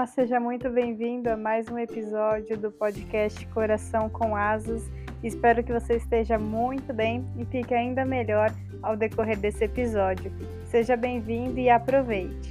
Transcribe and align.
Olá, 0.00 0.06
seja 0.06 0.40
muito 0.40 0.70
bem-vindo 0.70 1.28
a 1.28 1.36
mais 1.36 1.68
um 1.68 1.78
episódio 1.78 2.56
do 2.56 2.72
podcast 2.72 3.46
Coração 3.48 4.08
com 4.08 4.34
Asas. 4.34 4.82
Espero 5.22 5.62
que 5.62 5.70
você 5.70 5.96
esteja 5.96 6.38
muito 6.38 6.94
bem 6.94 7.22
e 7.38 7.44
fique 7.44 7.74
ainda 7.74 8.02
melhor 8.02 8.48
ao 8.82 8.96
decorrer 8.96 9.38
desse 9.38 9.64
episódio. 9.64 10.32
Seja 10.64 10.96
bem-vindo 10.96 11.58
e 11.60 11.68
aproveite. 11.68 12.50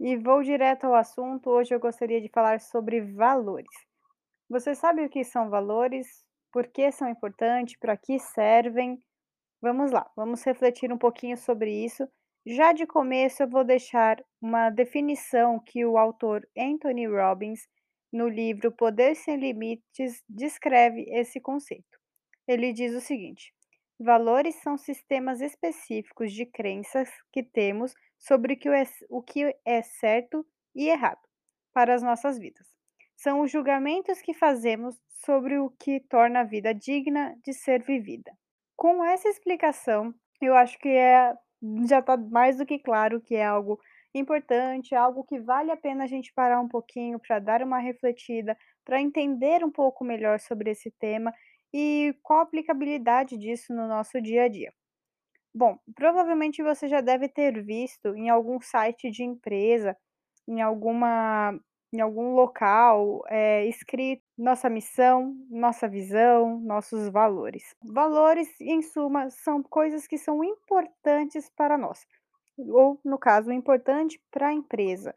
E 0.00 0.16
vou 0.16 0.42
direto 0.42 0.84
ao 0.84 0.94
assunto. 0.94 1.50
Hoje 1.50 1.74
eu 1.74 1.78
gostaria 1.78 2.22
de 2.22 2.30
falar 2.30 2.62
sobre 2.62 3.02
valores. 3.02 3.68
Você 4.48 4.74
sabe 4.74 5.04
o 5.04 5.10
que 5.10 5.22
são 5.22 5.50
valores? 5.50 6.24
Por 6.50 6.66
que 6.66 6.90
são 6.90 7.10
importantes? 7.10 7.78
Para 7.78 7.94
que 7.94 8.18
servem? 8.18 8.98
Vamos 9.64 9.92
lá, 9.92 10.06
vamos 10.14 10.44
refletir 10.44 10.92
um 10.92 10.98
pouquinho 10.98 11.38
sobre 11.38 11.72
isso. 11.72 12.06
Já 12.44 12.74
de 12.74 12.86
começo, 12.86 13.42
eu 13.42 13.48
vou 13.48 13.64
deixar 13.64 14.22
uma 14.38 14.68
definição 14.68 15.58
que 15.58 15.86
o 15.86 15.96
autor 15.96 16.46
Anthony 16.54 17.06
Robbins, 17.06 17.66
no 18.12 18.28
livro 18.28 18.70
Poder 18.70 19.16
Sem 19.16 19.38
Limites, 19.38 20.22
descreve 20.28 21.06
esse 21.08 21.40
conceito. 21.40 21.98
Ele 22.46 22.74
diz 22.74 22.92
o 22.94 23.00
seguinte: 23.00 23.54
valores 23.98 24.54
são 24.56 24.76
sistemas 24.76 25.40
específicos 25.40 26.30
de 26.30 26.44
crenças 26.44 27.08
que 27.32 27.42
temos 27.42 27.94
sobre 28.18 28.58
o 29.08 29.22
que 29.22 29.44
é, 29.44 29.56
é 29.64 29.80
certo 29.80 30.46
e 30.74 30.90
errado 30.90 31.26
para 31.72 31.94
as 31.94 32.02
nossas 32.02 32.38
vidas. 32.38 32.66
São 33.16 33.40
os 33.40 33.50
julgamentos 33.50 34.20
que 34.20 34.34
fazemos 34.34 35.00
sobre 35.08 35.58
o 35.58 35.70
que 35.70 36.00
torna 36.00 36.40
a 36.40 36.44
vida 36.44 36.74
digna 36.74 37.34
de 37.42 37.54
ser 37.54 37.82
vivida. 37.82 38.30
Com 38.84 39.02
essa 39.02 39.30
explicação, 39.30 40.14
eu 40.42 40.54
acho 40.54 40.78
que 40.78 40.90
é 40.90 41.34
já 41.88 42.00
está 42.00 42.18
mais 42.18 42.58
do 42.58 42.66
que 42.66 42.78
claro 42.78 43.18
que 43.18 43.34
é 43.34 43.42
algo 43.42 43.80
importante, 44.14 44.94
algo 44.94 45.24
que 45.24 45.40
vale 45.40 45.70
a 45.70 45.76
pena 45.78 46.04
a 46.04 46.06
gente 46.06 46.30
parar 46.34 46.60
um 46.60 46.68
pouquinho 46.68 47.18
para 47.18 47.38
dar 47.38 47.62
uma 47.62 47.78
refletida, 47.78 48.54
para 48.84 49.00
entender 49.00 49.64
um 49.64 49.70
pouco 49.70 50.04
melhor 50.04 50.38
sobre 50.38 50.70
esse 50.70 50.90
tema 51.00 51.32
e 51.72 52.14
qual 52.22 52.40
a 52.40 52.42
aplicabilidade 52.42 53.38
disso 53.38 53.72
no 53.72 53.88
nosso 53.88 54.20
dia 54.20 54.42
a 54.42 54.48
dia. 54.48 54.70
Bom, 55.54 55.78
provavelmente 55.94 56.62
você 56.62 56.86
já 56.86 57.00
deve 57.00 57.26
ter 57.26 57.64
visto 57.64 58.14
em 58.14 58.28
algum 58.28 58.60
site 58.60 59.10
de 59.10 59.24
empresa, 59.24 59.96
em 60.46 60.60
alguma 60.60 61.58
em 61.90 62.02
algum 62.02 62.34
local 62.34 63.22
é, 63.28 63.64
escrito 63.66 64.23
nossa 64.36 64.68
missão, 64.68 65.34
nossa 65.48 65.88
visão, 65.88 66.60
nossos 66.60 67.08
valores. 67.08 67.74
Valores, 67.82 68.48
em 68.60 68.82
suma, 68.82 69.30
são 69.30 69.62
coisas 69.62 70.06
que 70.06 70.18
são 70.18 70.42
importantes 70.42 71.48
para 71.56 71.78
nós, 71.78 72.06
ou, 72.58 73.00
no 73.04 73.18
caso, 73.18 73.52
importante 73.52 74.20
para 74.30 74.48
a 74.48 74.52
empresa. 74.52 75.14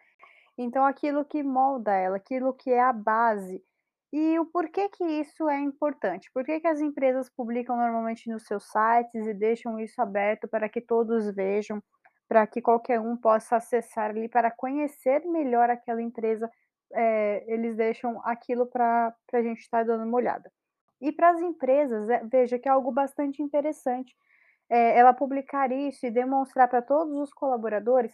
Então, 0.58 0.86
aquilo 0.86 1.26
que 1.26 1.44
molda 1.44 1.94
ela, 1.94 2.18
aquilo 2.18 2.54
que 2.54 2.72
é 2.72 2.80
a 2.80 2.94
base. 2.94 3.64
E 4.12 4.40
o 4.40 4.46
porquê 4.46 4.90
que 4.90 5.04
isso 5.04 5.50
é 5.50 5.60
importante? 5.60 6.32
Por 6.34 6.44
que, 6.46 6.60
que 6.60 6.68
as 6.68 6.80
empresas 6.80 7.30
publicam 7.30 7.76
normalmente 7.76 8.30
nos 8.30 8.46
seus 8.46 8.64
sites 8.72 9.28
e 9.28 9.34
deixam 9.34 9.80
isso 9.80 10.02
aberto 10.02 10.48
para 10.48 10.70
que 10.70 10.80
todos 10.80 11.34
vejam, 11.36 11.84
para 12.28 12.48
que 12.48 12.62
qualquer 12.62 13.00
um 13.00 13.18
possa 13.18 13.58
acessar 13.58 14.12
ali 14.12 14.30
para 14.30 14.50
conhecer 14.50 15.26
melhor 15.26 15.70
aquela 15.70 16.02
empresa 16.02 16.50
é, 16.94 17.44
eles 17.48 17.76
deixam 17.76 18.22
aquilo 18.24 18.66
para 18.66 19.16
a 19.34 19.42
gente 19.42 19.60
estar 19.60 19.80
tá 19.80 19.84
dando 19.84 20.06
uma 20.06 20.18
olhada. 20.18 20.52
E 21.00 21.12
para 21.12 21.30
as 21.30 21.40
empresas, 21.40 22.10
é, 22.10 22.24
veja 22.26 22.58
que 22.58 22.68
é 22.68 22.72
algo 22.72 22.92
bastante 22.92 23.42
interessante 23.42 24.16
é, 24.70 24.98
ela 24.98 25.14
publicar 25.14 25.72
isso 25.72 26.06
e 26.06 26.12
demonstrar 26.12 26.68
para 26.68 26.82
todos 26.82 27.16
os 27.18 27.32
colaboradores 27.34 28.14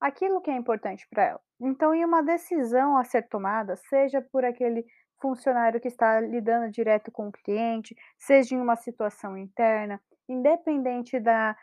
aquilo 0.00 0.40
que 0.40 0.50
é 0.50 0.56
importante 0.56 1.06
para 1.08 1.24
ela. 1.24 1.40
Então, 1.60 1.94
em 1.94 2.04
uma 2.04 2.22
decisão 2.22 2.96
a 2.96 3.04
ser 3.04 3.28
tomada, 3.28 3.76
seja 3.76 4.20
por 4.20 4.44
aquele 4.44 4.84
funcionário 5.20 5.80
que 5.80 5.88
está 5.88 6.20
lidando 6.20 6.70
direto 6.70 7.10
com 7.10 7.28
o 7.28 7.32
cliente, 7.32 7.96
seja 8.18 8.54
em 8.54 8.60
uma 8.60 8.76
situação 8.76 9.38
interna, 9.38 9.98
independente 10.28 11.18
da, 11.18 11.56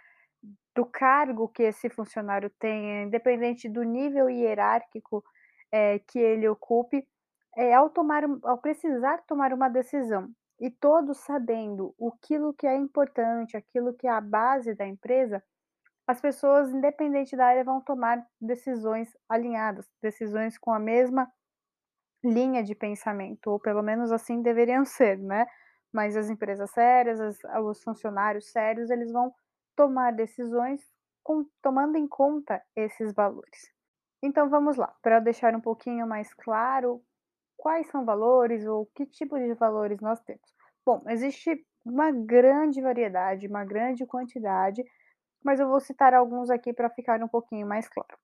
do 0.75 0.85
cargo 0.85 1.47
que 1.49 1.63
esse 1.63 1.89
funcionário 1.89 2.49
tenha, 2.57 3.03
independente 3.03 3.69
do 3.69 3.83
nível 3.83 4.29
hierárquico 4.29 5.23
é, 5.71 5.99
que 5.99 6.19
ele 6.19 6.47
ocupe, 6.47 7.07
é, 7.55 7.73
ao, 7.73 7.89
tomar, 7.89 8.23
ao 8.43 8.57
precisar 8.57 9.21
tomar 9.27 9.53
uma 9.53 9.69
decisão 9.69 10.29
e 10.59 10.69
todos 10.69 11.17
sabendo 11.19 11.95
aquilo 12.07 12.53
que 12.53 12.67
é 12.67 12.75
importante, 12.75 13.57
aquilo 13.57 13.93
que 13.93 14.07
é 14.07 14.11
a 14.11 14.21
base 14.21 14.75
da 14.75 14.85
empresa, 14.85 15.43
as 16.07 16.21
pessoas, 16.21 16.69
independente 16.69 17.35
da 17.35 17.47
área, 17.47 17.63
vão 17.63 17.81
tomar 17.81 18.25
decisões 18.39 19.15
alinhadas, 19.29 19.87
decisões 20.01 20.57
com 20.57 20.71
a 20.71 20.79
mesma 20.79 21.31
linha 22.23 22.63
de 22.63 22.75
pensamento, 22.75 23.47
ou 23.47 23.59
pelo 23.59 23.81
menos 23.81 24.11
assim 24.11 24.41
deveriam 24.41 24.85
ser, 24.85 25.17
né? 25.17 25.47
Mas 25.91 26.15
as 26.15 26.29
empresas 26.29 26.69
sérias, 26.71 27.19
as, 27.19 27.37
os 27.63 27.83
funcionários 27.83 28.51
sérios, 28.51 28.89
eles 28.89 29.11
vão 29.11 29.33
tomar 29.75 30.13
decisões 30.13 30.81
com, 31.23 31.45
tomando 31.61 31.97
em 31.97 32.07
conta 32.07 32.61
esses 32.75 33.13
valores. 33.13 33.71
Então 34.23 34.49
vamos 34.49 34.77
lá, 34.77 34.93
para 35.01 35.19
deixar 35.19 35.55
um 35.55 35.61
pouquinho 35.61 36.05
mais 36.07 36.33
claro 36.33 37.01
quais 37.57 37.87
são 37.87 38.05
valores 38.05 38.65
ou 38.65 38.87
que 38.95 39.05
tipo 39.05 39.37
de 39.37 39.53
valores 39.53 39.99
nós 39.99 40.19
temos. 40.21 40.53
Bom, 40.85 41.03
existe 41.07 41.65
uma 41.85 42.11
grande 42.11 42.81
variedade, 42.81 43.47
uma 43.47 43.65
grande 43.65 44.05
quantidade, 44.05 44.83
mas 45.43 45.59
eu 45.59 45.67
vou 45.67 45.79
citar 45.79 46.13
alguns 46.13 46.49
aqui 46.49 46.73
para 46.73 46.89
ficar 46.89 47.21
um 47.23 47.27
pouquinho 47.27 47.67
mais 47.67 47.87
claro. 47.87 48.17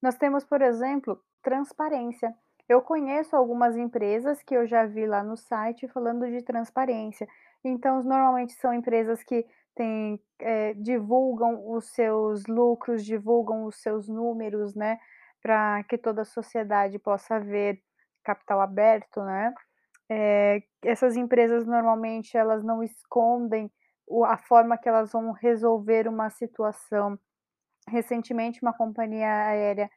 Nós 0.00 0.16
temos, 0.16 0.44
por 0.44 0.62
exemplo, 0.62 1.20
transparência. 1.42 2.34
Eu 2.68 2.80
conheço 2.82 3.36
algumas 3.36 3.76
empresas 3.76 4.42
que 4.42 4.54
eu 4.54 4.66
já 4.66 4.86
vi 4.86 5.06
lá 5.06 5.22
no 5.22 5.36
site 5.36 5.88
falando 5.88 6.26
de 6.30 6.42
transparência. 6.42 7.26
Então, 7.64 8.02
normalmente 8.02 8.52
são 8.54 8.72
empresas 8.72 9.22
que 9.22 9.46
têm, 9.74 10.20
é, 10.38 10.74
divulgam 10.74 11.70
os 11.70 11.86
seus 11.90 12.46
lucros, 12.46 13.04
divulgam 13.04 13.64
os 13.64 13.76
seus 13.80 14.08
números, 14.08 14.74
né? 14.74 14.98
Para 15.42 15.82
que 15.84 15.98
toda 15.98 16.22
a 16.22 16.24
sociedade 16.26 16.98
possa 16.98 17.40
ver 17.40 17.82
capital 18.24 18.60
aberto, 18.60 19.22
né? 19.22 19.52
É, 20.10 20.62
essas 20.84 21.16
empresas 21.16 21.66
normalmente 21.66 22.36
elas 22.36 22.62
não 22.62 22.82
escondem 22.82 23.70
a 24.26 24.36
forma 24.36 24.76
que 24.76 24.88
elas 24.88 25.12
vão 25.12 25.32
resolver 25.32 26.06
uma 26.08 26.30
situação. 26.30 27.18
Recentemente, 27.88 28.60
uma 28.62 28.72
companhia 28.72 29.28
aérea 29.46 29.90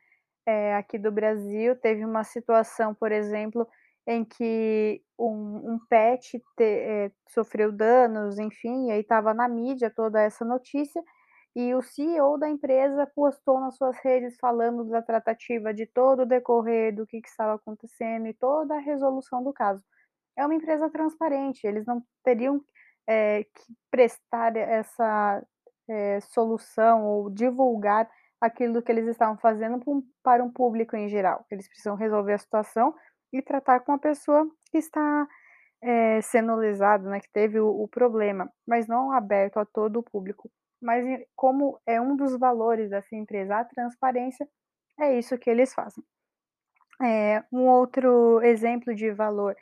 é, 0.46 0.76
aqui 0.76 0.98
do 0.98 1.12
Brasil 1.12 1.76
teve 1.76 2.06
uma 2.06 2.24
situação, 2.24 2.94
por 2.94 3.12
exemplo, 3.12 3.68
em 4.08 4.24
que 4.24 5.02
um, 5.18 5.74
um 5.74 5.80
pet 5.90 6.40
te, 6.56 6.64
é, 6.64 7.12
sofreu 7.30 7.72
danos, 7.72 8.38
enfim, 8.38 8.88
e 8.88 8.92
aí 8.92 9.02
estava 9.02 9.34
na 9.34 9.48
mídia 9.48 9.90
toda 9.90 10.22
essa 10.22 10.46
notícia, 10.46 11.02
e 11.56 11.74
o 11.74 11.82
CEO 11.82 12.38
da 12.38 12.50
empresa 12.50 13.08
postou 13.16 13.62
nas 13.62 13.78
suas 13.78 13.98
redes 14.00 14.36
falando 14.38 14.84
da 14.86 15.02
tratativa 15.02 15.74
de 15.74 15.86
todo 15.86 16.24
o 16.24 16.26
decorrer 16.26 16.94
do 16.94 17.08
que, 17.08 17.22
que 17.22 17.30
estava 17.30 17.56
acontecendo 17.56 18.28
e 18.28 18.34
toda 18.34 18.76
a 18.76 18.80
resolução 18.80 19.42
do 19.42 19.54
caso. 19.54 19.82
É 20.38 20.46
uma 20.46 20.54
empresa 20.54 20.90
transparente, 20.90 21.66
eles 21.66 21.86
não 21.86 22.04
teriam 22.24 22.62
é, 23.08 23.46
que 23.46 23.74
prestar 23.90 24.58
essa 24.58 25.42
é, 25.88 26.20
solução 26.20 27.06
ou 27.06 27.30
divulgar 27.30 28.10
aquilo 28.42 28.82
que 28.82 28.92
eles 28.92 29.08
estavam 29.08 29.38
fazendo 29.38 29.82
para 30.22 30.44
um 30.44 30.52
público 30.52 30.96
em 30.98 31.08
geral. 31.08 31.46
Eles 31.50 31.70
precisam 31.70 31.96
resolver 31.96 32.34
a 32.34 32.38
situação 32.38 32.94
e 33.32 33.42
tratar 33.42 33.80
com 33.80 33.94
a 33.94 33.98
pessoa 33.98 34.46
que 34.72 34.78
está 34.78 35.26
é, 35.82 36.22
sendo 36.22 36.54
lesada, 36.56 37.10
né, 37.10 37.22
que 37.22 37.32
teve 37.32 37.62
o, 37.62 37.70
o 37.70 37.88
problema, 37.88 38.52
mas 38.68 38.88
não 38.88 39.14
aberto 39.14 39.58
a 39.58 39.66
todo 39.66 40.00
o 40.00 40.04
público 40.04 40.52
mas 40.86 41.04
como 41.36 41.80
é 41.86 42.00
um 42.00 42.16
dos 42.16 42.38
valores 42.38 42.92
dessa 42.92 43.16
empresa 43.16 43.58
a 43.58 43.66
transparência, 43.66 44.48
é 45.00 45.18
isso 45.18 45.38
que 45.38 45.50
eles 45.50 45.74
fazem. 45.74 46.04
É, 47.02 47.44
um 47.52 47.68
outro 47.68 48.42
exemplo 48.44 48.96
de 48.96 49.12
valor, 49.12 49.56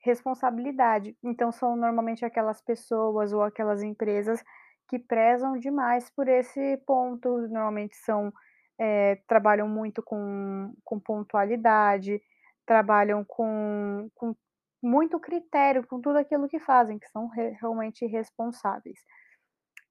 responsabilidade. 0.00 1.16
Então, 1.22 1.50
são 1.52 1.76
normalmente 1.76 2.24
aquelas 2.24 2.62
pessoas 2.62 3.32
ou 3.32 3.42
aquelas 3.42 3.82
empresas 3.82 4.42
que 4.88 4.98
prezam 4.98 5.58
demais 5.58 6.08
por 6.10 6.28
esse 6.28 6.78
ponto, 6.86 7.28
normalmente 7.48 7.96
são 7.96 8.32
é, 8.78 9.16
trabalham 9.26 9.68
muito 9.68 10.02
com, 10.02 10.72
com 10.84 11.00
pontualidade, 11.00 12.22
trabalham 12.64 13.24
com, 13.24 14.08
com 14.14 14.34
muito 14.80 15.18
critério, 15.18 15.86
com 15.86 16.00
tudo 16.00 16.18
aquilo 16.18 16.48
que 16.48 16.60
fazem, 16.60 16.98
que 16.98 17.08
são 17.08 17.26
re, 17.26 17.50
realmente 17.60 18.06
responsáveis. 18.06 19.00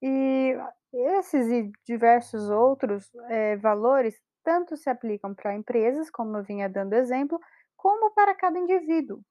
E 0.01 0.55
esses 0.93 1.47
e 1.47 1.71
diversos 1.85 2.49
outros 2.49 3.09
é, 3.29 3.57
valores 3.57 4.15
tanto 4.43 4.77
se 4.77 4.89
aplicam 4.89 5.33
para 5.33 5.55
empresas, 5.55 6.09
como 6.09 6.37
eu 6.37 6.43
vinha 6.43 6.69
dando 6.69 6.93
exemplo, 6.93 7.39
como 7.75 8.11
para 8.13 8.33
cada 8.35 8.57
indivíduo. 8.57 9.21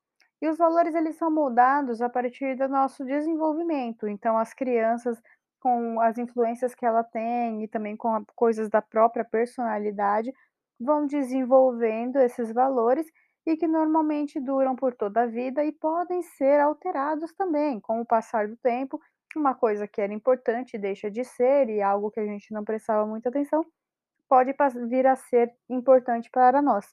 E 0.43 0.49
os 0.49 0.59
valores 0.59 0.95
eles 0.95 1.17
são 1.17 1.31
moldados 1.31 2.03
a 2.03 2.09
partir 2.11 2.57
do 2.57 2.69
nosso 2.69 3.05
desenvolvimento. 3.05 4.07
Então, 4.07 4.37
as 4.37 4.53
crianças 4.53 5.19
com 5.67 6.01
as 6.01 6.17
influências 6.17 6.77
que 6.77 6.87
ela 6.87 7.03
tem 7.03 7.65
e 7.65 7.69
também 7.69 7.97
com 7.97 8.25
coisas 8.37 8.69
da 8.69 8.81
própria 8.81 9.25
personalidade, 9.25 10.33
vão 10.79 11.09
desenvolvendo 11.09 12.19
esses 12.19 12.53
valores 12.53 13.05
e 13.45 13.57
que 13.57 13.67
normalmente 13.67 14.41
duram 14.41 14.77
por 14.77 14.95
toda 14.95 15.23
a 15.23 15.27
vida 15.27 15.65
e 15.65 15.73
podem 15.73 16.23
ser 16.23 16.61
alterados 16.61 17.33
também 17.35 17.81
com 17.81 18.01
o 18.01 18.07
passar 18.07 18.47
do 18.47 18.57
tempo. 18.59 19.01
Uma 19.34 19.55
coisa 19.55 19.88
que 19.88 20.00
era 20.00 20.12
importante 20.12 20.78
deixa 20.78 21.11
de 21.11 21.25
ser 21.25 21.69
e 21.69 21.82
algo 21.82 22.11
que 22.11 22.20
a 22.20 22.26
gente 22.26 22.52
não 22.52 22.64
prestava 22.64 23.06
muita 23.06 23.28
atenção 23.28 23.64
pode 24.28 24.55
vir 24.88 25.06
a 25.06 25.17
ser 25.17 25.52
importante 25.69 26.28
para 26.31 26.61
nós. 26.61 26.87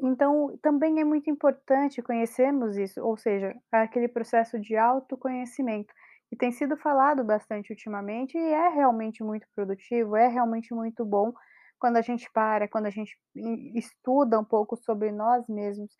Então, 0.00 0.58
também 0.62 1.00
é 1.00 1.04
muito 1.04 1.30
importante 1.30 2.02
conhecermos 2.02 2.76
isso, 2.76 3.02
ou 3.02 3.16
seja, 3.16 3.54
aquele 3.72 4.08
processo 4.08 4.60
de 4.60 4.76
autoconhecimento, 4.76 5.92
que 6.28 6.36
tem 6.36 6.52
sido 6.52 6.76
falado 6.76 7.24
bastante 7.24 7.70
ultimamente 7.72 8.36
e 8.36 8.52
é 8.52 8.68
realmente 8.68 9.24
muito 9.24 9.46
produtivo, 9.54 10.16
é 10.16 10.28
realmente 10.28 10.74
muito 10.74 11.04
bom 11.04 11.32
quando 11.78 11.96
a 11.96 12.02
gente 12.02 12.30
para, 12.32 12.68
quando 12.68 12.86
a 12.86 12.90
gente 12.90 13.16
estuda 13.74 14.38
um 14.38 14.44
pouco 14.44 14.76
sobre 14.76 15.12
nós 15.12 15.46
mesmos, 15.48 15.90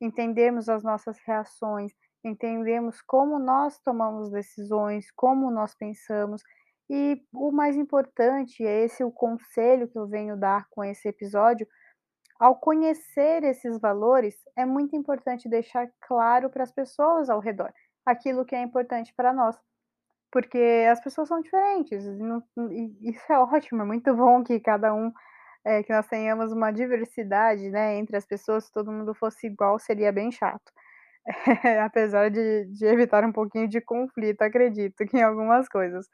entendemos 0.00 0.68
as 0.68 0.82
nossas 0.82 1.18
reações, 1.24 1.92
entendemos 2.28 3.00
como 3.02 3.38
nós 3.38 3.78
tomamos 3.80 4.30
decisões, 4.30 5.10
como 5.12 5.50
nós 5.50 5.74
pensamos. 5.74 6.42
E 6.90 7.22
o 7.32 7.50
mais 7.50 7.76
importante, 7.76 8.64
é 8.64 8.84
esse 8.84 9.02
o 9.04 9.10
conselho 9.10 9.88
que 9.88 9.98
eu 9.98 10.06
venho 10.06 10.36
dar 10.36 10.66
com 10.70 10.84
esse 10.84 11.08
episódio, 11.08 11.66
ao 12.38 12.56
conhecer 12.56 13.44
esses 13.44 13.78
valores, 13.80 14.36
é 14.56 14.66
muito 14.66 14.96
importante 14.96 15.48
deixar 15.48 15.88
claro 16.00 16.50
para 16.50 16.64
as 16.64 16.72
pessoas 16.72 17.30
ao 17.30 17.40
redor 17.40 17.72
aquilo 18.04 18.44
que 18.44 18.54
é 18.54 18.60
importante 18.62 19.14
para 19.16 19.32
nós, 19.32 19.56
porque 20.32 20.86
as 20.90 21.00
pessoas 21.02 21.28
são 21.28 21.40
diferentes, 21.40 22.04
e 22.06 23.10
isso 23.10 23.32
é 23.32 23.38
ótimo, 23.40 23.82
é 23.82 23.86
muito 23.86 24.14
bom 24.14 24.44
que 24.44 24.60
cada 24.60 24.94
um, 24.94 25.12
eh, 25.64 25.82
que 25.82 25.92
nós 25.92 26.06
tenhamos 26.08 26.52
uma 26.52 26.70
diversidade, 26.72 27.70
né, 27.70 27.96
entre 27.96 28.16
as 28.16 28.26
pessoas, 28.26 28.66
se 28.66 28.72
todo 28.72 28.92
mundo 28.92 29.14
fosse 29.14 29.46
igual 29.46 29.78
seria 29.78 30.12
bem 30.12 30.30
chato. 30.32 30.72
Apesar 31.84 32.30
de 32.30 32.66
de 32.66 32.84
evitar 32.86 33.24
um 33.24 33.32
pouquinho 33.32 33.68
de 33.68 33.80
conflito, 33.80 34.42
acredito 34.42 35.04
que 35.06 35.16
em 35.18 35.22
algumas 35.22 35.68
coisas. 35.68 36.06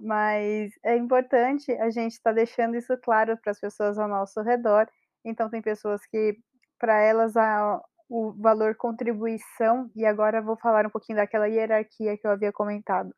Mas 0.00 0.72
é 0.84 0.96
importante 0.96 1.72
a 1.74 1.90
gente 1.90 2.12
estar 2.14 2.32
deixando 2.32 2.76
isso 2.76 2.96
claro 2.98 3.38
para 3.42 3.52
as 3.52 3.60
pessoas 3.60 3.98
ao 3.98 4.08
nosso 4.08 4.42
redor 4.42 4.88
então 5.24 5.50
tem 5.50 5.62
pessoas 5.62 6.06
que 6.06 6.36
para 6.78 7.00
elas 7.02 7.36
a 7.36 7.80
o 8.08 8.32
valor 8.40 8.76
contribuição 8.76 9.90
e 9.96 10.06
agora 10.06 10.42
vou 10.42 10.56
falar 10.58 10.86
um 10.86 10.90
pouquinho 10.90 11.18
daquela 11.18 11.48
hierarquia 11.48 12.16
que 12.18 12.26
eu 12.26 12.30
havia 12.32 12.52
comentado. 12.52 13.12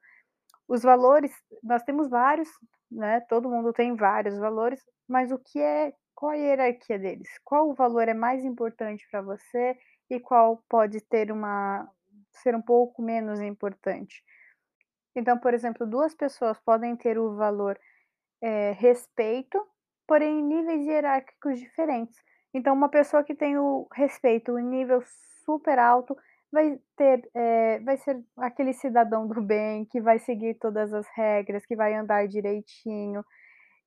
Os 0.69 0.82
valores, 0.82 1.32
nós 1.62 1.82
temos 1.82 2.09
vários, 2.09 2.49
né, 2.91 3.20
todo 3.29 3.49
mundo 3.50 3.73
tem 3.73 3.97
vários 3.97 4.38
valores, 4.38 4.81
mas 5.09 5.32
o 5.32 5.38
que 5.38 5.59
é 5.61 5.93
qual 6.15 6.32
a 6.32 6.37
hierarquia 6.37 6.99
deles? 6.99 7.29
Qual 7.44 7.69
o 7.70 7.75
valor 7.75 8.09
é 8.09 8.15
mais 8.15 8.44
importante 8.44 9.06
para 9.11 9.23
você 9.23 9.76
e 10.10 10.20
qual 10.20 10.62
pode 10.69 11.00
ter 11.02 11.31
uma 11.32 11.88
ser 12.32 12.55
um 12.55 12.62
pouco 12.62 13.02
menos 13.02 13.40
importante? 13.40 14.22
Então, 15.16 15.38
por 15.38 15.55
exemplo, 15.55 15.87
2 15.87 16.14
pessoas 16.14 16.58
podem 16.60 16.96
ter 16.96 17.19
o 17.19 17.34
valor, 17.37 17.78
eh, 18.43 18.72
respeito 18.72 19.58
porém 20.08 20.40
em 20.40 20.43
níveis 20.43 20.87
hierárquicos 20.87 21.60
diferentes. 21.60 22.19
Então, 22.55 22.75
uma 22.75 22.88
pessoa 22.88 23.22
que 23.22 23.34
tem 23.34 23.58
o 23.58 23.87
respeito 23.93 24.58
em 24.58 24.64
nível 24.64 25.02
super 25.44 25.78
alto 25.78 26.16
vai 26.50 26.81
ter, 26.96 27.28
eh, 27.34 27.78
vai 27.81 27.99
ser 27.99 28.19
aquele 28.38 28.72
cidadão 28.72 29.28
do 29.28 29.43
bem, 29.43 29.84
que 29.84 30.00
vai 30.00 30.19
seguir 30.19 30.55
todas 30.55 30.94
as 30.94 31.06
regras, 31.14 31.66
que 31.66 31.76
vai 31.76 31.94
andar 31.94 32.26
direitinho. 32.26 33.22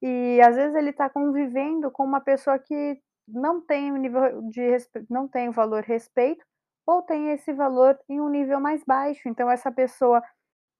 E 0.02 0.42
às 0.42 0.56
vezes 0.56 0.76
ele 0.76 0.92
está 0.92 1.10
convivendo 1.10 1.92
com 1.92 2.04
uma 2.04 2.22
pessoa 2.22 2.60
que 2.60 3.00
não 3.34 3.62
tem 3.62 3.92
o 3.92 3.98
nível 3.98 4.42
de 4.50 4.62
respe 4.62 5.06
não 5.10 5.28
tem 5.28 5.50
o 5.50 5.52
valor 5.54 5.84
respeito, 5.84 6.46
ou 6.88 7.02
tem 7.04 7.30
esse 7.32 7.54
valor 7.54 8.00
em 8.10 8.20
um 8.22 8.30
nível 8.30 8.60
mais 8.60 8.84
baixo, 8.86 9.30
então 9.30 9.50
essa 9.50 9.72
pessoa 9.72 10.22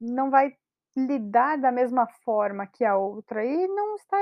não 0.02 0.30
vai 0.32 0.54
lidar 0.98 1.58
da 1.58 1.72
mesma 1.72 2.08
forma 2.26 2.68
que 2.68 2.84
a 2.86 2.98
outra 2.98 3.46
e 3.46 3.68
não 3.68 3.96
está 3.96 4.18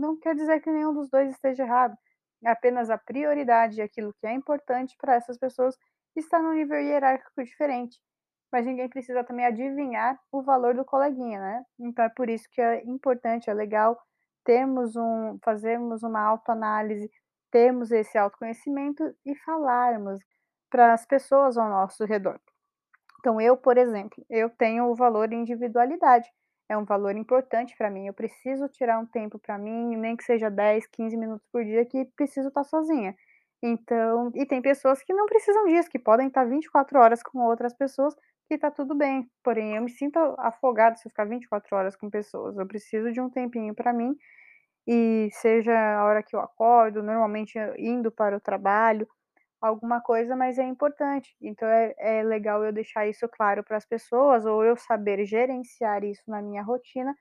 não 0.00 0.18
quer 0.18 0.34
dizer 0.34 0.60
que 0.62 0.70
nenhum 0.70 0.94
dos 0.94 1.08
2 1.10 1.30
esteja 1.32 1.64
errado, 1.64 1.96
é 2.44 2.50
apenas 2.50 2.90
a 2.90 2.98
prioridade 2.98 3.82
aquilo 3.82 4.14
que 4.20 4.26
é 4.26 4.32
importante 4.34 4.96
para 4.98 5.14
essas 5.16 5.38
pessoas 5.38 5.76
está 6.16 6.40
num 6.40 6.54
nível 6.54 6.78
hierárquico 6.80 7.44
diferente, 7.44 7.98
mas 8.52 8.66
ninguém 8.66 8.88
precisa 8.88 9.24
também 9.24 9.46
adivinhar 9.46 10.18
o 10.32 10.42
valor 10.42 10.74
do 10.74 10.84
coleguinha, 10.84 11.40
né. 11.40 11.64
Então 11.80 12.04
é 12.04 12.08
por 12.10 12.30
isso 12.30 12.48
que 12.52 12.60
é 12.60 12.84
importante, 12.86 13.50
é 13.50 13.54
legal 13.54 13.98
termos 14.44 14.96
um 14.96 15.38
fazermos 15.44 16.02
uma 16.02 16.20
autoanálise, 16.22 17.10
termos 17.54 17.92
esse 17.92 18.18
autoconhecimento 18.18 19.14
e 19.24 19.32
falarmos 19.36 20.20
para 20.68 20.92
as 20.92 21.06
pessoas 21.06 21.56
ao 21.56 21.68
nosso 21.68 22.04
redor. 22.04 22.40
Então 23.20 23.40
eu, 23.40 23.56
por 23.56 23.78
exemplo, 23.78 24.26
eu 24.28 24.50
tenho 24.50 24.86
o 24.86 24.94
valor 24.96 25.32
individualidade, 25.32 26.28
é 26.68 26.76
um 26.76 26.84
valor 26.84 27.16
importante 27.16 27.76
para 27.78 27.88
mim, 27.88 28.08
eu 28.08 28.12
preciso 28.12 28.68
tirar 28.68 28.98
um 28.98 29.06
tempo 29.06 29.38
para 29.38 29.56
mim, 29.56 29.94
nem 29.94 30.16
que 30.16 30.24
seja 30.24 30.50
10, 30.50 30.88
15 30.88 31.16
minutos 31.16 31.46
por 31.52 31.64
dia 31.64 31.86
que 31.86 32.04
preciso 32.16 32.48
estar 32.48 32.64
sozinha. 32.64 33.14
Então 33.62 34.32
e 34.34 34.44
tem 34.44 34.60
pessoas 34.60 35.00
que 35.04 35.14
não 35.14 35.26
precisam 35.26 35.64
disso, 35.66 35.88
que 35.88 35.98
podem 36.00 36.26
estar 36.26 36.44
24 36.44 36.98
horas 36.98 37.22
com 37.22 37.38
outras 37.38 37.72
pessoas, 37.72 38.16
que 38.48 38.54
está 38.54 38.68
tudo 38.68 38.96
bem, 38.96 39.30
porém 39.44 39.76
eu 39.76 39.82
me 39.82 39.90
sinto 39.90 40.18
afogada 40.38 40.96
se 40.96 41.06
eu 41.06 41.10
ficar 41.10 41.24
24 41.24 41.76
horas 41.76 41.94
com 41.94 42.10
pessoas, 42.10 42.58
eu 42.58 42.66
preciso 42.66 43.12
de 43.12 43.20
um 43.20 43.30
tempinho 43.30 43.76
para 43.76 43.92
mim, 43.92 44.16
e 44.86 45.28
seja 45.32 45.72
a 45.98 46.04
hora 46.04 46.22
que 46.22 46.36
eu 46.36 46.40
acordo, 46.40 47.02
normalmente 47.02 47.58
indo 47.78 48.10
para 48.12 48.36
o 48.36 48.40
trabalho, 48.40 49.06
alguma 49.60 50.00
coisa, 50.02 50.36
mas 50.36 50.58
é 50.58 50.64
importante. 50.64 51.36
Então 51.42 51.68
é 51.68 51.94
é 51.98 52.22
legal 52.24 52.64
eu 52.64 52.72
deixar 52.72 53.06
isso 53.08 53.28
claro 53.28 53.64
para 53.64 53.76
as 53.78 53.86
pessoas 53.86 54.46
ou 54.46 54.64
eu 54.64 54.76
saber 54.76 55.24
gerenciar 55.26 56.04
isso 56.04 56.22
na 56.28 56.42
minha 56.42 56.62
rotina, 56.62 57.14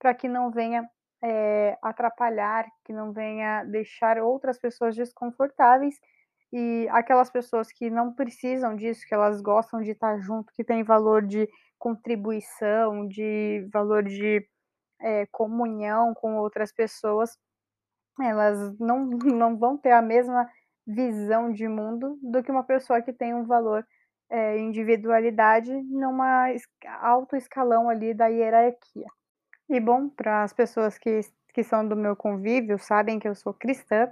para 0.00 0.14
que 0.14 0.28
não 0.28 0.50
venha, 0.52 0.84
eh, 1.24 1.76
atrapalhar, 1.82 2.66
que 2.84 2.92
não 2.92 3.12
venha 3.12 3.64
deixar 3.64 4.18
outras 4.20 4.58
pessoas 4.60 4.96
desconfortáveis, 4.96 5.96
e 6.52 6.88
aquelas 6.92 7.30
pessoas 7.30 7.72
que 7.72 7.90
não 7.90 8.14
precisam 8.14 8.76
disso, 8.76 9.06
que 9.08 9.14
elas 9.14 9.40
gostam 9.42 9.80
de 9.82 9.92
estar 9.92 10.18
junto, 10.20 10.52
que 10.54 10.64
tem 10.64 10.84
valor 10.84 11.22
de 11.26 11.48
contribuição, 11.78 13.06
de 13.08 13.66
valor 13.72 14.04
de, 14.04 14.46
eh, 15.02 15.26
comunhão 15.32 16.14
com 16.14 16.36
outras 16.36 16.72
pessoas, 16.72 17.36
elas 18.20 18.78
não 18.78 19.06
não 19.24 19.58
vão 19.58 19.76
ter 19.78 19.92
a 19.92 20.02
mesma 20.02 20.48
visão 20.86 21.52
de 21.52 21.68
mundo 21.68 22.18
do 22.22 22.42
que 22.42 22.50
uma 22.50 22.64
pessoa 22.64 23.02
que 23.02 23.12
tem 23.12 23.34
um 23.34 23.44
valor, 23.44 23.86
eh, 24.30 24.58
individualidade 24.58 25.72
numa 25.84 26.46
alto 27.00 27.36
escalão 27.36 27.88
ali 27.90 28.14
da 28.14 28.26
hierarquia. 28.28 29.06
E 29.68 29.80
bom, 29.80 30.08
para 30.08 30.42
as 30.44 30.52
pessoas 30.52 30.98
que 30.98 31.20
que 31.54 31.62
são 31.62 31.86
do 31.86 31.94
meu 31.96 32.16
convívio, 32.16 32.78
sabem 32.78 33.18
que 33.18 33.28
eu 33.28 33.34
sou 33.34 33.52
cristã, 33.52 34.10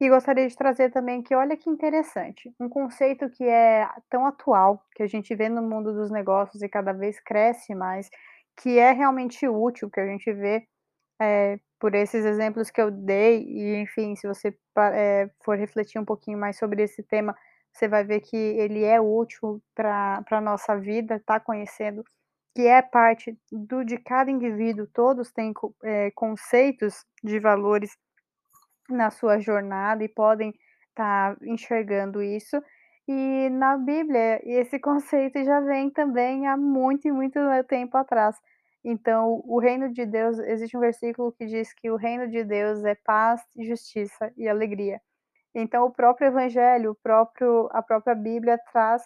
e 0.00 0.08
gostaria 0.08 0.46
de 0.46 0.56
trazer 0.56 0.90
também 0.90 1.22
que 1.22 1.34
olha 1.34 1.56
que 1.56 1.68
interessante, 1.68 2.54
um 2.58 2.68
conceito 2.68 3.28
que 3.30 3.44
é 3.44 3.88
tão 4.08 4.26
atual, 4.26 4.84
que 4.94 5.02
a 5.02 5.06
gente 5.06 5.34
vê 5.34 5.48
no 5.48 5.60
mundo 5.60 5.92
dos 5.92 6.10
negócios 6.10 6.62
e 6.62 6.68
cada 6.68 6.92
vez 6.92 7.18
cresce 7.20 7.74
mais, 7.74 8.08
que 8.58 8.78
é 8.78 8.92
realmente 8.92 9.48
útil, 9.48 9.90
que 9.90 10.00
a 10.00 10.06
gente 10.06 10.32
vê 10.32 10.66
é, 11.20 11.58
por 11.80 11.94
esses 11.94 12.24
exemplos 12.24 12.70
que 12.70 12.80
eu 12.80 12.90
dei 12.90 13.44
e, 13.44 13.76
enfim, 13.82 14.16
se 14.16 14.26
você 14.28 14.56
eh, 14.94 15.28
for 15.44 15.56
refletir 15.58 16.00
um 16.00 16.04
pouquinho 16.04 16.38
mais 16.38 16.58
sobre 16.58 16.82
esse 16.82 17.02
tema, 17.04 17.34
você 17.72 17.88
vai 17.88 18.04
ver 18.04 18.20
que 18.20 18.36
ele 18.36 18.84
é 18.84 19.00
útil 19.00 19.62
para 19.74 20.22
para 20.28 20.40
nossa 20.40 20.76
vida, 20.78 21.16
estar 21.16 21.40
conhecendo, 21.40 22.04
que 22.56 22.66
é 22.66 22.82
parte 22.82 23.38
do 23.52 23.84
de 23.84 23.98
cada 23.98 24.30
indivíduo, 24.30 24.86
todos 24.92 25.32
têm 25.32 25.52
eh, 25.84 26.10
conceitos 26.14 27.04
de 27.24 27.38
valores 27.40 27.90
na 28.88 29.10
sua 29.10 29.38
jornada 29.40 30.04
e 30.04 30.08
podem 30.08 30.52
estar 30.90 31.36
enxergando 31.42 32.22
isso. 32.22 32.56
E 33.08 33.48
na 33.50 33.76
Bíblia, 33.78 34.40
esse 34.44 34.78
conceito 34.78 35.42
já 35.42 35.60
vem 35.60 35.90
também 35.90 36.46
há 36.46 36.56
muito 36.56 37.08
e 37.08 37.12
muito 37.12 37.38
tempo 37.66 37.96
atrás. 37.96 38.36
Então, 38.84 39.42
o 39.46 39.58
reino 39.58 39.90
de 39.92 40.04
Deus 40.06 40.38
existe 40.38 40.76
um 40.76 40.80
versículo 40.80 41.32
que 41.32 41.46
diz 41.46 41.72
que 41.74 41.90
o 41.90 41.96
reino 41.96 42.28
de 42.28 42.44
Deus 42.44 42.84
é 42.84 42.94
paz, 42.94 43.42
justiça 43.58 44.30
e 44.36 44.46
alegria. 44.48 45.00
Então 45.54 45.86
o 45.86 45.92
próprio 45.92 46.28
evangelho, 46.28 46.92
o 46.92 46.96
próprio 46.96 47.68
a 47.72 47.82
própria 47.82 48.14
Bíblia 48.14 48.58
traz, 48.72 49.02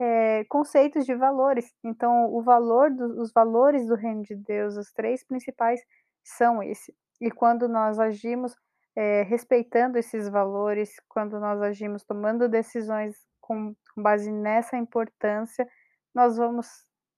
eh, 0.00 0.44
conceitos 0.48 1.06
de 1.06 1.14
valores. 1.14 1.72
Então 1.84 2.32
o 2.34 2.42
valor 2.42 2.90
do 2.90 3.20
os 3.22 3.32
valores 3.32 3.86
do 3.86 3.94
reino 3.94 4.22
de 4.22 4.34
Deus, 4.36 4.76
os 4.76 4.92
3 4.92 5.24
principais, 5.26 5.80
são 6.24 6.62
esse. 6.62 6.94
E 7.20 7.30
quando 7.30 7.68
nós 7.68 7.98
agimos, 7.98 8.54
eh, 8.96 9.22
respeitando 9.24 9.98
esses 9.98 10.28
valores, 10.28 10.90
quando 11.08 11.40
nós 11.40 11.62
agimos 11.62 12.04
tomando 12.04 12.48
decisões 12.48 13.16
com 13.46 13.74
com 13.96 14.02
base 14.02 14.30
nessa 14.30 14.76
importância, 14.76 15.66
nós 16.14 16.36
vamos 16.36 16.66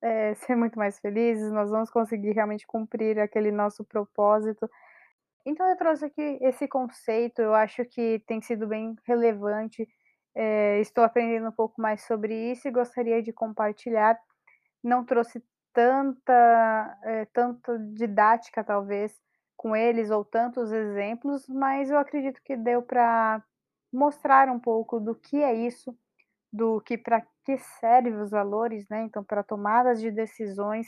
eh, 0.02 0.34
ser 0.46 0.56
muito 0.56 0.78
mais 0.78 0.98
felizes, 1.00 1.52
nós 1.52 1.70
vamos 1.70 1.90
conseguir 1.90 2.32
realmente 2.32 2.66
cumprir 2.66 3.18
aquele 3.18 3.50
nosso 3.50 3.84
propósito. 3.84 4.70
Então 5.46 5.68
eu 5.68 5.76
trouxe 5.76 6.06
aqui 6.06 6.38
esse 6.42 6.68
conceito, 6.68 7.40
eu 7.42 7.54
acho 7.54 7.84
que 7.86 8.22
tem 8.26 8.40
sido 8.42 8.66
bem 8.68 8.96
relevante, 9.06 9.88
eh, 10.36 10.80
estou 10.80 11.04
aprendendo 11.04 11.48
um 11.48 11.52
pouco 11.52 11.80
mais 11.82 12.02
sobre 12.04 12.52
isso 12.52 12.68
e 12.68 12.70
gostaria 12.70 13.22
de 13.22 13.32
compartilhar. 13.32 14.18
Não 14.84 15.04
trouxe 15.04 15.42
tanta, 15.74 16.98
tanto 17.32 17.78
didática 17.94 18.64
talvez 18.64 19.14
com 19.56 19.74
eles 19.76 20.10
ou 20.10 20.24
tantos 20.24 20.72
exemplos, 20.72 21.48
mas 21.48 21.90
eu 21.90 21.98
acredito 21.98 22.40
que 22.44 22.56
deu 22.56 22.82
para 22.82 23.42
mostrar 23.92 24.48
um 24.48 24.60
pouco 24.60 25.00
do 25.00 25.14
que 25.14 25.42
é 25.42 25.54
isso, 25.54 25.96
do 26.52 26.80
que 26.80 26.96
para 26.96 27.22
que 27.44 27.58
serve 27.80 28.10
os 28.10 28.30
valores, 28.30 28.86
né, 28.90 29.04
então 29.04 29.24
para 29.24 29.42
tomadas 29.42 30.00
de 30.00 30.10
decisões. 30.10 30.86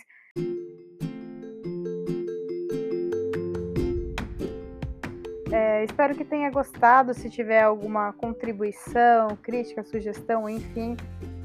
Eh, 5.53 5.85
espero 5.85 6.15
que 6.15 6.25
tenha 6.25 6.51
gostado, 6.51 7.13
se 7.13 7.29
tiver 7.29 7.63
alguma 7.63 8.13
contribuição, 8.13 9.37
crítica, 9.43 9.83
sugestão, 9.83 10.49
enfim, 10.49 10.97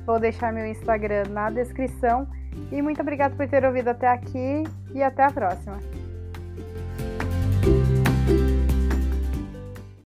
vou 0.06 0.20
deixar 0.20 0.54
meu 0.54 0.66
Instagram 0.68 1.24
na 1.30 1.50
descrição. 1.50 2.28
E 2.72 2.82
muito 2.82 3.02
obrigado 3.02 3.36
por 3.36 3.48
ter 3.48 3.66
ouvido 3.66 3.90
até 3.90 4.08
aqui 4.08 4.64
e 4.94 5.02
até 5.02 5.24
a 5.24 5.32
próxima. 5.32 6.05